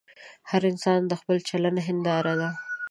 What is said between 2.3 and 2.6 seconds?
ده.